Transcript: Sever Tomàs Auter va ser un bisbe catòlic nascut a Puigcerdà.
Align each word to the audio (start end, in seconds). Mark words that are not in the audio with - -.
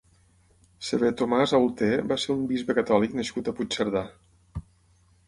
Sever 0.85 1.11
Tomàs 1.19 1.53
Auter 1.57 1.89
va 2.11 2.17
ser 2.23 2.31
un 2.37 2.41
bisbe 2.53 2.77
catòlic 2.79 3.15
nascut 3.21 3.53
a 3.53 3.55
Puigcerdà. 3.61 4.03